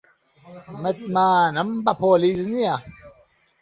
[0.81, 2.75] متمانەم بە پۆلیس نییە.